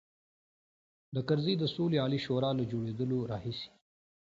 د 1.15 1.17
کرزي 1.27 1.53
د 1.59 1.63
سولې 1.75 1.97
عالي 2.03 2.19
شورا 2.25 2.51
له 2.59 2.63
جوړېدلو 2.71 3.19
راهیسې. 3.31 3.69